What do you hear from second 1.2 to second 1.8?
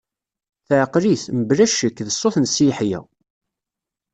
mebla